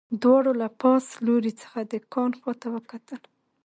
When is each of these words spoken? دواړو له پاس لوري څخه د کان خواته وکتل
دواړو 0.21 0.51
له 0.61 0.67
پاس 0.81 1.05
لوري 1.25 1.51
څخه 1.61 1.79
د 1.91 1.93
کان 2.13 2.31
خواته 2.39 2.67
وکتل 2.75 3.21